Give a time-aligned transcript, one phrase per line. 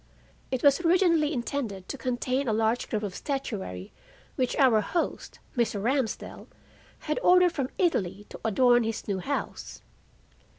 [0.49, 3.93] It was originally intended to contain a large group of statuary
[4.35, 5.79] which our host, Mr.
[5.79, 6.47] Ramsdell,
[7.01, 9.83] had ordered from Italy to adorn his new house.